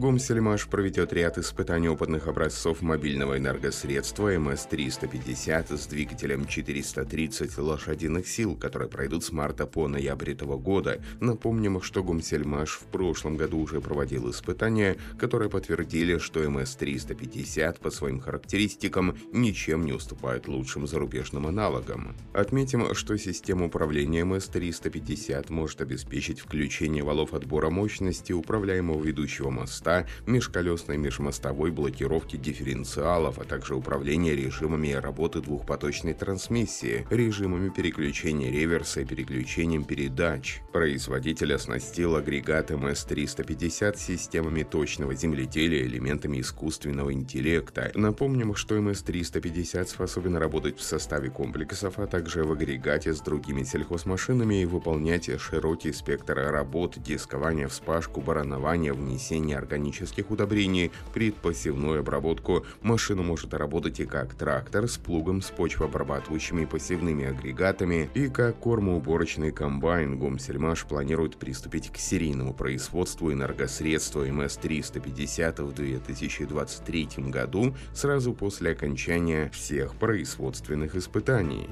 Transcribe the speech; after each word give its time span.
Гомсельмаш 0.00 0.66
проведет 0.66 1.12
ряд 1.12 1.36
испытаний 1.36 1.90
опытных 1.90 2.26
образцов 2.26 2.80
мобильного 2.80 3.36
энергосредства 3.36 4.34
МС-350 4.34 5.76
с 5.76 5.86
двигателем 5.88 6.46
430 6.46 7.58
лошадиных 7.58 8.26
сил, 8.26 8.56
которые 8.56 8.88
пройдут 8.88 9.24
с 9.24 9.30
марта 9.30 9.66
по 9.66 9.88
ноябрь 9.88 10.30
этого 10.30 10.56
года. 10.56 11.02
Напомним, 11.20 11.82
что 11.82 12.02
Гомсельмаш 12.02 12.78
в 12.78 12.84
прошлом 12.84 13.36
году 13.36 13.58
уже 13.58 13.82
проводил 13.82 14.30
испытания, 14.30 14.96
которые 15.18 15.50
подтвердили, 15.50 16.16
что 16.16 16.40
МС-350 16.48 17.78
по 17.80 17.90
своим 17.90 18.20
характеристикам 18.20 19.18
ничем 19.34 19.84
не 19.84 19.92
уступает 19.92 20.48
лучшим 20.48 20.86
зарубежным 20.86 21.46
аналогам. 21.46 22.16
Отметим, 22.32 22.94
что 22.94 23.18
система 23.18 23.66
управления 23.66 24.24
МС-350 24.24 25.52
может 25.52 25.82
обеспечить 25.82 26.40
включение 26.40 27.04
валов 27.04 27.34
отбора 27.34 27.68
мощности 27.68 28.32
управляемого 28.32 29.04
ведущего 29.04 29.50
моста 29.50 29.89
моста, 29.90 30.06
межколесной 30.26 30.96
межмостовой 30.96 31.70
блокировки 31.70 32.36
дифференциалов, 32.36 33.38
а 33.38 33.44
также 33.44 33.74
управления 33.74 34.34
режимами 34.34 34.92
работы 34.92 35.40
двухпоточной 35.40 36.14
трансмиссии, 36.14 37.06
режимами 37.10 37.70
переключения 37.70 38.50
реверса 38.50 39.00
и 39.00 39.04
переключением 39.04 39.84
передач. 39.84 40.60
Производитель 40.72 41.54
оснастил 41.54 42.16
агрегат 42.16 42.70
МС-350 42.70 43.98
системами 43.98 44.62
точного 44.62 45.14
земледелия, 45.14 45.84
элементами 45.84 46.40
искусственного 46.40 47.12
интеллекта. 47.12 47.90
Напомним, 47.94 48.54
что 48.54 48.76
МС-350 48.76 49.86
способен 49.88 50.36
работать 50.36 50.78
в 50.78 50.82
составе 50.82 51.30
комплексов, 51.30 51.98
а 51.98 52.06
также 52.06 52.44
в 52.44 52.52
агрегате 52.52 53.12
с 53.12 53.20
другими 53.20 53.64
сельхозмашинами 53.64 54.62
и 54.62 54.64
выполнять 54.64 55.30
широкий 55.40 55.92
спектр 55.92 56.34
работ, 56.34 56.98
дискования, 56.98 57.68
вспашку, 57.68 58.20
баранования, 58.20 58.92
внесения 58.92 59.58
органических 59.80 60.30
удобрений, 60.30 60.92
предпосевную 61.14 62.00
обработку. 62.00 62.64
Машина 62.82 63.22
может 63.22 63.54
работать 63.54 64.00
и 64.00 64.04
как 64.04 64.34
трактор 64.34 64.88
с 64.88 64.98
плугом 64.98 65.40
с 65.40 65.50
почвообрабатывающими 65.50 66.66
посевными 66.66 67.24
агрегатами, 67.24 68.10
и 68.14 68.28
как 68.28 68.60
кормоуборочный 68.60 69.52
комбайн. 69.52 70.18
Гомсельмаш 70.18 70.84
планирует 70.84 71.36
приступить 71.36 71.90
к 71.90 71.96
серийному 71.96 72.52
производству 72.52 73.32
энергосредства 73.32 74.24
МС-350 74.26 75.62
в 75.62 75.72
2023 75.72 77.08
году, 77.30 77.74
сразу 77.94 78.34
после 78.34 78.72
окончания 78.72 79.50
всех 79.50 79.96
производственных 79.96 80.94
испытаний. 80.94 81.68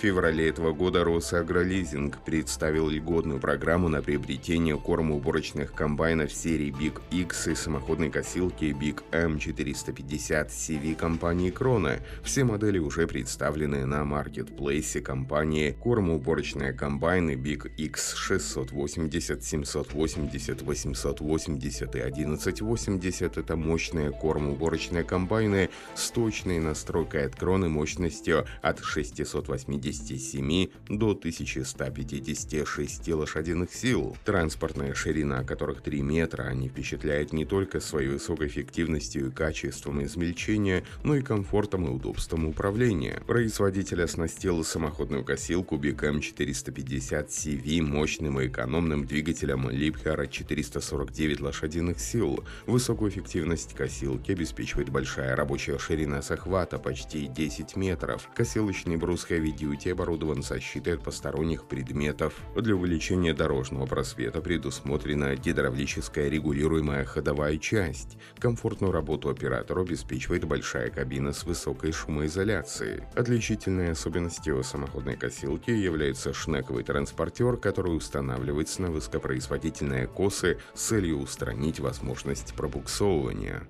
В 0.00 0.02
феврале 0.02 0.48
этого 0.48 0.72
года 0.72 1.04
Росагролизинг 1.04 2.24
представил 2.24 2.88
льготную 2.88 3.38
программу 3.38 3.88
на 3.90 4.00
приобретение 4.00 4.78
кормоуборочных 4.78 5.74
комбайнов 5.74 6.32
серии 6.32 6.72
Big 6.72 6.98
X 7.10 7.48
и 7.48 7.54
самоходной 7.54 8.08
косилки 8.08 8.64
Big 8.64 9.02
M450 9.12 10.48
CV 10.48 10.94
компании 10.94 11.50
Крона. 11.50 11.98
Все 12.24 12.44
модели 12.44 12.78
уже 12.78 13.06
представлены 13.06 13.84
на 13.84 14.02
маркетплейсе 14.06 15.02
компании 15.02 15.76
кормоуборочные 15.78 16.72
комбайны 16.72 17.32
Big 17.32 17.70
X 17.76 18.14
680, 18.14 19.44
780, 19.44 20.62
880 20.62 21.94
и 21.96 22.00
1180 22.00 23.36
это 23.36 23.54
мощные 23.54 24.12
кормоуборочные 24.12 25.04
комбайны 25.04 25.68
с 25.94 26.10
точной 26.10 26.58
настройкой 26.58 27.26
от 27.26 27.36
кроны 27.36 27.68
мощностью 27.68 28.46
от 28.62 28.82
680 28.82 29.89
157 29.92 30.68
до 30.88 31.10
1156 31.10 33.08
лошадиных 33.08 33.74
сил. 33.74 34.16
Транспортная 34.24 34.94
ширина 34.94 35.44
которых 35.44 35.82
3 35.82 36.02
метра, 36.02 36.44
они 36.44 36.68
впечатляют 36.68 37.32
не 37.32 37.44
только 37.44 37.80
своей 37.80 38.08
высокой 38.08 38.48
эффективностью 38.48 39.28
и 39.28 39.30
качеством 39.30 40.04
измельчения, 40.04 40.84
но 41.02 41.16
и 41.16 41.22
комфортом 41.22 41.86
и 41.86 41.90
удобством 41.90 42.46
управления. 42.46 43.22
Производитель 43.26 44.02
оснастил 44.02 44.64
самоходную 44.64 45.24
косилку 45.24 45.76
Big 45.76 45.98
M450 45.98 47.28
CV 47.28 47.82
мощным 47.82 48.40
и 48.40 48.46
экономным 48.46 49.06
двигателем 49.06 49.68
Liebherr 49.68 50.28
449 50.28 51.40
лошадиных 51.40 52.00
сил. 52.00 52.44
Высокую 52.66 53.10
эффективность 53.10 53.74
косилки 53.74 54.32
обеспечивает 54.32 54.90
большая 54.90 55.34
рабочая 55.36 55.78
ширина 55.78 56.22
захвата 56.22 56.78
почти 56.78 57.26
10 57.26 57.76
метров. 57.76 58.28
Косилочный 58.34 58.96
брус 58.96 59.26
Heavy 59.28 59.56
Укрытие 59.70 59.92
оборудован 59.92 60.42
защитой 60.42 60.94
от 60.94 61.04
посторонних 61.04 61.64
предметов. 61.64 62.34
Для 62.56 62.74
увеличения 62.74 63.32
дорожного 63.32 63.86
просвета 63.86 64.40
предусмотрена 64.40 65.36
гидравлическая 65.36 66.28
регулируемая 66.28 67.04
ходовая 67.04 67.56
часть. 67.56 68.18
Комфортную 68.40 68.90
работу 68.90 69.28
оператору 69.28 69.82
обеспечивает 69.82 70.44
большая 70.44 70.90
кабина 70.90 71.32
с 71.32 71.44
высокой 71.44 71.92
шумоизоляцией. 71.92 73.04
Отличительной 73.14 73.92
особенностью 73.92 74.60
самоходной 74.64 75.16
косилки 75.16 75.70
является 75.70 76.34
шнековый 76.34 76.82
транспортер, 76.82 77.56
который 77.56 77.96
устанавливается 77.96 78.82
на 78.82 78.90
высокопроизводительные 78.90 80.08
косы 80.08 80.58
с 80.74 80.88
целью 80.88 81.20
устранить 81.20 81.78
возможность 81.78 82.54
пробуксовывания. 82.54 83.68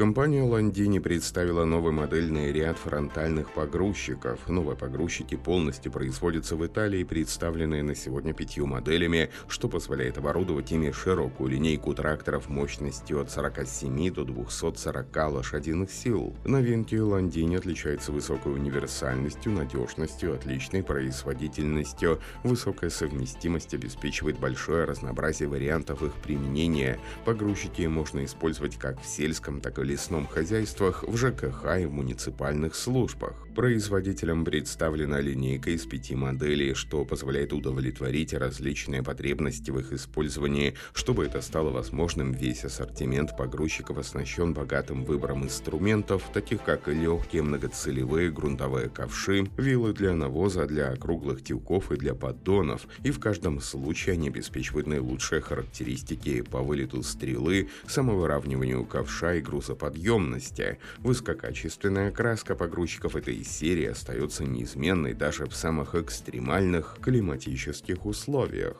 Компания 0.00 0.40
Landini 0.40 0.98
представила 0.98 1.66
новый 1.66 1.92
модельный 1.92 2.50
ряд 2.52 2.78
фронтальных 2.78 3.50
погрузчиков. 3.50 4.48
Новые 4.48 4.74
погрузчики 4.74 5.34
полностью 5.34 5.92
производятся 5.92 6.56
в 6.56 6.66
Италии, 6.66 7.04
представленные 7.04 7.82
на 7.82 7.94
сегодня 7.94 8.32
пятью 8.32 8.64
моделями, 8.64 9.28
что 9.46 9.68
позволяет 9.68 10.16
оборудовать 10.16 10.72
ими 10.72 10.90
широкую 10.90 11.50
линейку 11.50 11.92
тракторов 11.92 12.48
мощностью 12.48 13.20
от 13.20 13.30
47 13.30 14.10
до 14.10 14.24
240 14.24 15.16
лошадиных 15.32 15.90
сил. 15.90 16.34
Новинки 16.46 16.94
Landini 16.94 17.58
отличаются 17.58 18.10
высокой 18.10 18.54
универсальностью, 18.54 19.52
надежностью, 19.52 20.34
отличной 20.34 20.82
производительностью. 20.82 22.22
Высокая 22.42 22.88
совместимость 22.88 23.74
обеспечивает 23.74 24.38
большое 24.38 24.86
разнообразие 24.86 25.50
вариантов 25.50 26.02
их 26.02 26.14
применения. 26.22 26.98
Погрузчики 27.26 27.82
можно 27.82 28.24
использовать 28.24 28.78
как 28.78 28.98
в 29.02 29.04
сельском, 29.04 29.60
так 29.60 29.78
и 29.78 29.89
лесном 29.90 30.26
хозяйствах, 30.26 31.02
в 31.02 31.16
ЖКХ 31.16 31.64
и 31.80 31.86
в 31.86 31.92
муниципальных 31.92 32.74
службах. 32.74 33.34
Производителям 33.56 34.44
представлена 34.44 35.20
линейка 35.20 35.70
из 35.70 35.84
пяти 35.84 36.14
моделей, 36.14 36.74
что 36.74 37.04
позволяет 37.04 37.52
удовлетворить 37.52 38.32
различные 38.32 39.02
потребности 39.02 39.72
в 39.72 39.78
их 39.80 39.92
использовании. 39.92 40.74
Чтобы 40.94 41.26
это 41.26 41.42
стало 41.42 41.70
возможным, 41.70 42.32
весь 42.32 42.64
ассортимент 42.64 43.36
погрузчиков 43.36 43.98
оснащен 43.98 44.54
богатым 44.54 45.04
выбором 45.04 45.44
инструментов, 45.44 46.22
таких 46.32 46.62
как 46.62 46.86
легкие 46.86 47.42
многоцелевые 47.42 48.30
грунтовые 48.30 48.88
ковши, 48.88 49.48
вилы 49.56 49.92
для 49.92 50.14
навоза, 50.14 50.66
для 50.66 50.94
круглых 50.94 51.42
тюков 51.42 51.90
и 51.90 51.96
для 51.96 52.14
поддонов, 52.14 52.86
и 53.02 53.10
в 53.10 53.18
каждом 53.18 53.60
случае 53.60 54.12
они 54.12 54.28
обеспечивают 54.28 54.86
наилучшие 54.86 55.40
характеристики 55.40 56.42
по 56.42 56.62
вылету 56.62 57.02
стрелы, 57.02 57.68
самовыравниванию 57.88 58.84
ковша 58.84 59.34
и 59.34 59.40
груза 59.40 59.74
грузоподъемности. 59.80 60.78
Высококачественная 60.98 62.10
краска 62.10 62.54
погрузчиков 62.54 63.16
этой 63.16 63.44
серии 63.44 63.86
остается 63.86 64.44
неизменной 64.44 65.14
даже 65.14 65.46
в 65.46 65.54
самых 65.54 65.94
экстремальных 65.94 66.98
климатических 67.02 68.06
условиях. 68.06 68.76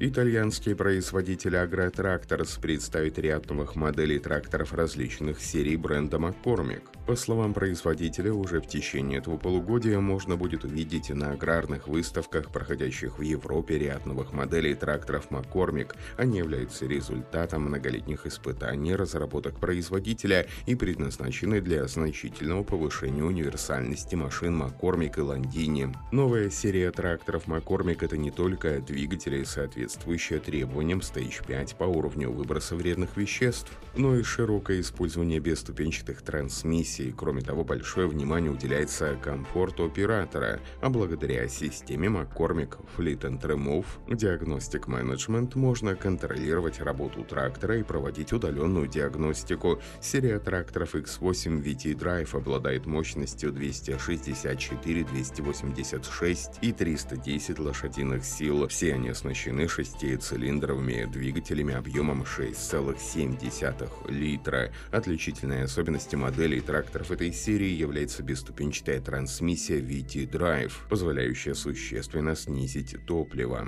Итальянский 0.00 0.76
производитель 0.76 1.56
Agrotractors 1.56 2.60
представит 2.60 3.18
ряд 3.18 3.50
новых 3.50 3.74
моделей 3.74 4.20
тракторов 4.20 4.72
различных 4.72 5.40
серий 5.40 5.76
бренда 5.76 6.18
McCormick. 6.18 6.84
По 7.08 7.16
словам 7.16 7.54
производителя, 7.54 8.34
уже 8.34 8.60
в 8.60 8.66
течение 8.66 9.20
этого 9.20 9.38
полугодия 9.38 9.98
можно 9.98 10.36
будет 10.36 10.64
увидеть 10.64 11.08
на 11.08 11.32
аграрных 11.32 11.88
выставках, 11.88 12.50
проходящих 12.50 13.18
в 13.18 13.22
Европе, 13.22 13.78
ряд 13.78 14.04
новых 14.04 14.34
моделей 14.34 14.74
тракторов 14.74 15.30
McCormick. 15.30 15.94
Они 16.18 16.36
являются 16.36 16.84
результатом 16.84 17.62
многолетних 17.62 18.26
испытаний, 18.26 18.94
разработок 18.94 19.58
производителя 19.58 20.48
и 20.66 20.74
предназначены 20.74 21.62
для 21.62 21.88
значительного 21.88 22.62
повышения 22.62 23.24
универсальности 23.24 24.14
машин 24.14 24.60
McCormick 24.60 25.14
и 25.16 25.22
Landini. 25.22 25.96
Новая 26.12 26.50
серия 26.50 26.90
тракторов 26.90 27.46
McCormick 27.46 28.04
это 28.04 28.18
не 28.18 28.30
только 28.30 28.82
двигатели 28.82 29.44
соответствующие 29.44 30.40
требованиям 30.40 30.98
Stage 30.98 31.46
5 31.46 31.74
по 31.76 31.84
уровню 31.84 32.30
выброса 32.30 32.76
вредных 32.76 33.16
веществ, 33.16 33.72
но 33.96 34.14
и 34.14 34.22
широкое 34.22 34.82
использование 34.82 35.40
бесступенчатых 35.40 36.20
трансмиссий 36.20 36.97
версии. 36.98 37.14
Кроме 37.16 37.42
того, 37.42 37.64
большое 37.64 38.08
внимание 38.08 38.50
уделяется 38.50 39.16
комфорту 39.22 39.86
оператора, 39.86 40.60
а 40.80 40.88
благодаря 40.88 41.48
системе 41.48 42.08
McCormick 42.08 42.78
Fleet 42.96 43.20
and 43.20 43.40
Remove 43.40 43.86
Diagnostic 44.08 44.86
Management 44.86 45.56
можно 45.56 45.94
контролировать 45.94 46.80
работу 46.80 47.24
трактора 47.24 47.78
и 47.78 47.82
проводить 47.82 48.32
удаленную 48.32 48.86
диагностику. 48.86 49.80
Серия 50.00 50.38
тракторов 50.38 50.94
X8 50.94 51.62
VT 51.62 51.94
Drive 51.94 52.36
обладает 52.36 52.86
мощностью 52.86 53.52
264, 53.52 55.04
286 55.04 56.50
и 56.62 56.72
310 56.72 57.58
лошадиных 57.58 58.24
сил. 58.24 58.68
Все 58.68 58.94
они 58.94 59.10
оснащены 59.10 59.68
шестицилиндровыми 59.68 61.08
двигателями 61.10 61.74
объемом 61.74 62.22
6,7 62.22 64.10
литра. 64.10 64.72
Отличительной 64.90 65.64
особенностью 65.64 66.18
моделей 66.18 66.60
тракторов 66.88 67.10
этой 67.10 67.32
серии 67.34 67.68
является 67.68 68.22
бесступенчатая 68.22 69.00
трансмиссия 69.02 69.78
VT 69.78 70.26
Drive, 70.26 70.72
позволяющая 70.88 71.52
существенно 71.52 72.34
снизить 72.34 72.96
топливо. 73.06 73.66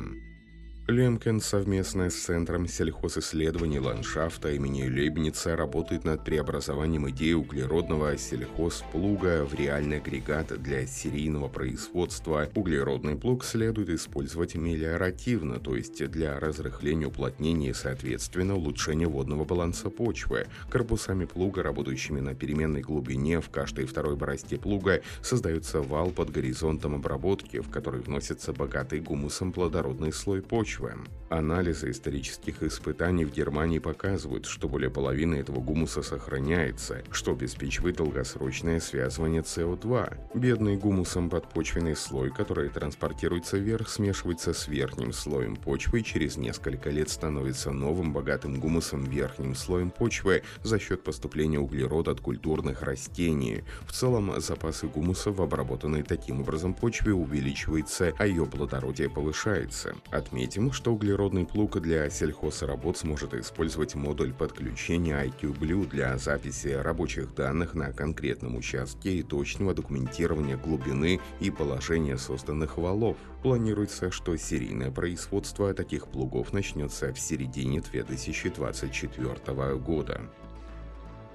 Лемкен 0.91 1.41
совместно 1.41 2.11
с 2.11 2.15
Центром 2.15 2.67
сельхозисследований 2.67 3.79
ландшафта 3.79 4.51
имени 4.53 4.89
Лейбница 4.89 5.55
работает 5.55 6.05
над 6.05 6.25
преобразованием 6.25 7.09
идеи 7.11 7.35
углеродного 7.35 8.19
сельхозплуга 8.19 9.45
в 9.45 9.55
реальный 9.55 9.99
агрегат 9.99 10.61
для 10.61 10.87
серийного 10.87 11.47
производства. 11.47 12.51
Углеродный 12.57 13.15
плуг 13.15 13.45
следует 13.45 13.89
использовать 13.89 14.57
мелиоративно, 14.57 15.61
то 15.61 15.77
есть 15.77 16.05
для 16.11 16.41
разрыхления 16.41 17.07
уплотнения 17.07 17.71
и, 17.71 17.75
соответственно, 17.75 18.57
улучшения 18.57 19.07
водного 19.07 19.45
баланса 19.45 19.91
почвы. 19.91 20.49
Корпусами 20.71 21.25
плуга, 21.25 21.63
работающими 21.63 22.19
на 22.19 22.35
переменной 22.35 22.83
глубине, 22.83 23.41
в 23.41 23.49
каждой 23.49 23.87
второй 23.87 24.17
борозде 24.17 24.57
плуга 24.57 25.03
создается 25.23 25.83
вал 25.83 26.11
под 26.11 26.31
горизонтом 26.31 26.97
обработки, 26.97 27.61
в 27.61 27.71
который 27.71 28.01
вносится 28.01 28.53
богатый 28.53 28.99
гумусом 28.99 29.53
плодородный 29.53 30.13
слой 30.13 30.43
почвы 30.43 30.80
почвы. 30.81 31.21
Анализы 31.31 31.93
исторических 31.93 32.65
испытаний 32.65 33.25
в 33.25 33.33
Германии 33.33 33.79
показывают, 33.79 34.47
что 34.47 34.69
более 34.69 34.91
половины 34.91 35.37
этого 35.37 35.61
гумуса 35.61 36.03
сохраняется, 36.03 37.05
что 37.13 37.31
обеспечивает 37.31 37.99
долгосрочное 37.99 38.81
связывание 38.81 39.43
СО2. 39.43 40.35
Бедный 40.35 40.77
гумусом 40.77 41.31
подпочвенный 41.31 41.95
слой, 41.95 42.33
который 42.33 42.69
транспортируется 42.69 43.59
вверх, 43.59 43.89
смешивается 43.89 44.53
с 44.53 44.67
верхним 44.67 45.13
слоем 45.13 45.55
почвы 45.55 46.01
и 46.01 46.05
через 46.05 46.37
несколько 46.37 46.91
лет 46.91 47.09
становится 47.09 47.71
новым 47.71 48.13
богатым 48.13 48.59
гумусом 48.59 49.05
верхним 49.05 49.55
слоем 49.55 49.93
почвы 49.93 50.43
за 50.65 50.81
счет 50.81 51.05
поступления 51.05 51.61
углерода 51.61 52.11
от 52.11 52.21
культурных 52.21 52.83
растений. 52.83 53.63
В 53.87 53.93
целом, 53.93 54.33
запасы 54.41 54.89
гумуса 54.89 55.31
в 55.31 55.41
обработанной 55.41 56.03
таким 56.03 56.41
образом 56.41 56.75
почве 56.75 57.13
увеличиваются, 57.13 58.13
а 58.19 58.27
ее 58.27 58.47
плодородие 58.47 59.09
повышается. 59.09 59.95
Отметим, 60.11 60.70
что 60.73 60.93
углеродный 60.93 61.47
плуг 61.47 61.81
для 61.81 62.09
сельхозработ 62.11 62.99
сможет 62.99 63.35
использовать 63.35 63.95
модуль 63.95 64.33
подключения 64.33 65.25
IQ 65.25 65.59
Blue 65.59 65.89
для 65.89 66.17
записи 66.19 66.69
рабочих 66.69 67.35
данных 67.35 67.75
на 67.75 67.93
конкретном 67.93 68.57
участке 68.57 69.15
и 69.15 69.23
точного 69.23 69.75
документирования 69.75 70.57
глубины 70.57 71.21
и 71.41 71.51
положения 71.51 72.17
созданных 72.17 72.79
валов. 72.79 73.17
Планируется, 73.43 74.11
что 74.11 74.37
серийное 74.37 74.91
производство 74.91 75.73
таких 75.75 76.09
плугов 76.09 76.53
начнется 76.53 77.13
в 77.13 77.19
середине 77.19 77.81
2024 77.81 79.77
года. 79.77 80.21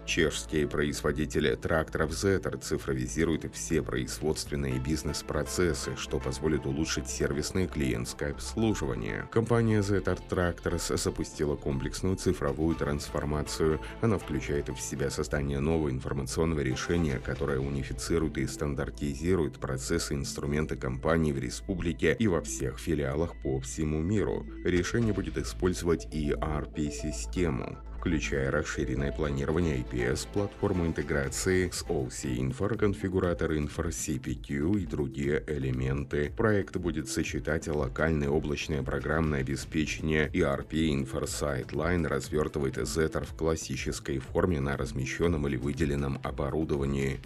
Чешские 0.05 0.67
производители 0.67 1.55
тракторов 1.55 2.11
Zetor 2.11 2.59
цифровизируют 2.59 3.51
все 3.53 3.81
производственные 3.81 4.79
бизнес-процессы, 4.79 5.95
что 5.97 6.19
позволит 6.19 6.67
улучшить 6.67 7.09
сервисное 7.09 7.67
клиентское 7.67 8.31
обслуживание. 8.31 9.27
Компания 9.31 9.79
Zetor 9.79 10.19
Tractors 10.29 10.95
запустила 10.95 11.55
комплексную 11.55 12.17
цифровую 12.17 12.75
трансформацию. 12.75 13.81
Она 14.01 14.19
включает 14.19 14.69
в 14.69 14.79
себя 14.79 15.09
создание 15.09 15.59
нового 15.59 15.89
информационного 15.89 16.59
решения, 16.59 17.17
которое 17.17 17.57
унифицирует 17.57 18.37
и 18.37 18.45
стандартизирует 18.45 19.59
процессы 19.59 20.13
и 20.13 20.17
инструменты 20.17 20.75
компании 20.75 21.31
в 21.31 21.39
республике 21.39 22.15
и 22.19 22.27
во 22.27 22.41
всех 22.41 22.77
филиалах 22.77 23.35
по 23.41 23.59
всему 23.59 23.99
миру. 24.01 24.45
Решение 24.63 25.13
будет 25.13 25.37
использовать 25.37 26.05
ERP-систему 26.13 27.79
включая 28.05 28.51
расширенное 28.51 29.11
планирование 29.11 29.79
IPS, 29.79 30.27
платформу 30.31 30.85
интеграции 30.85 31.71
с 31.71 31.81
OC 31.85 32.37
Infor, 32.37 32.77
конфигуратор 32.77 33.53
Infor 33.53 33.89
CPQ 33.89 34.79
и 34.79 34.85
другие 34.85 35.43
элементы. 35.47 36.31
Проект 36.37 36.77
будет 36.77 37.09
сочетать 37.09 37.67
локальное 37.67 38.29
облачное 38.29 38.83
программное 38.83 39.39
обеспечение 39.39 40.29
ERP 40.29 40.69
Infor 40.69 41.23
Sightline 41.23 42.07
развертывает 42.07 42.77
Zether 42.77 43.25
в 43.25 43.35
классической 43.35 44.19
форме 44.19 44.59
на 44.59 44.77
размещенном 44.77 45.47
или 45.47 45.57
выделенном 45.57 46.19
оборудовании. 46.21 47.19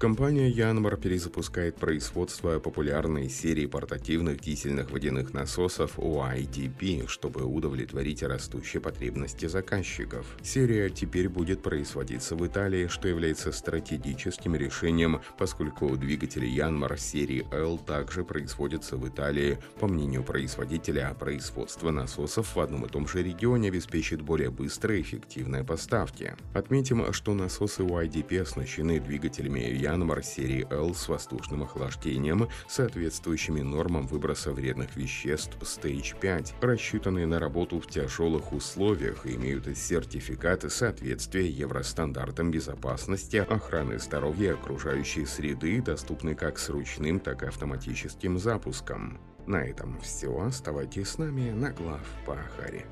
Компания 0.00 0.48
Янмар 0.48 0.96
перезапускает 0.96 1.76
производство 1.76 2.58
популярной 2.58 3.28
серии 3.28 3.66
портативных 3.66 4.40
дизельных 4.40 4.90
водяных 4.92 5.34
насосов 5.34 5.98
OIDP, 5.98 7.06
чтобы 7.06 7.44
удовлетворить 7.44 8.22
растущие 8.22 8.80
потребности 8.80 9.44
заказчиков. 9.44 10.38
Серия 10.42 10.88
теперь 10.88 11.28
будет 11.28 11.62
производиться 11.62 12.34
в 12.34 12.46
Италии, 12.46 12.86
что 12.86 13.08
является 13.08 13.52
стратегическим 13.52 14.56
решением, 14.56 15.20
поскольку 15.36 15.94
двигатели 15.98 16.46
Янмар 16.46 16.98
серии 16.98 17.46
L 17.52 17.76
также 17.76 18.24
производятся 18.24 18.96
в 18.96 19.06
Италии. 19.06 19.58
По 19.80 19.86
мнению 19.86 20.24
производителя, 20.24 21.12
производство 21.12 21.90
насосов 21.90 22.56
в 22.56 22.60
одном 22.60 22.86
и 22.86 22.88
том 22.88 23.06
же 23.06 23.22
регионе 23.22 23.68
обеспечит 23.68 24.22
более 24.22 24.48
быстрые 24.48 25.00
и 25.00 25.02
эффективные 25.02 25.62
поставки. 25.62 26.36
Отметим, 26.54 27.12
что 27.12 27.34
насосы 27.34 27.82
OIDP 27.82 28.40
оснащены 28.40 28.98
двигателями 28.98 29.60
Янмар 29.60 29.89
Янмар 29.90 30.22
серии 30.22 30.66
L 30.70 30.94
с 30.94 31.08
воздушным 31.08 31.64
охлаждением, 31.64 32.48
соответствующими 32.68 33.60
нормам 33.60 34.06
выброса 34.06 34.52
вредных 34.52 34.96
веществ 34.96 35.56
Stage 35.60 36.18
5, 36.20 36.54
рассчитанные 36.60 37.26
на 37.26 37.38
работу 37.38 37.80
в 37.80 37.86
тяжелых 37.86 38.52
условиях 38.52 39.26
имеют 39.26 39.66
сертификаты 39.76 40.70
соответствия 40.70 41.48
евростандартам 41.48 42.50
безопасности, 42.50 43.38
охраны 43.38 43.98
здоровья 43.98 44.50
и 44.50 44.54
окружающей 44.54 45.26
среды, 45.26 45.82
доступны 45.82 46.34
как 46.34 46.58
с 46.58 46.68
ручным, 46.68 47.20
так 47.20 47.42
и 47.42 47.46
автоматическим 47.46 48.38
запуском. 48.38 49.18
На 49.46 49.64
этом 49.64 49.98
все. 50.00 50.38
Оставайтесь 50.40 51.08
с 51.08 51.18
нами 51.18 51.50
на 51.50 51.72
глав 51.72 52.06
по 52.24 52.34
Ахаре. 52.34 52.86